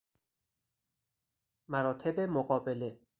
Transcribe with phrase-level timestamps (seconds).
[1.67, 3.01] مراتب مقابله